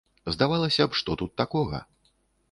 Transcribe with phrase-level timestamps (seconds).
[0.35, 1.83] Здавалася б, што тут такога?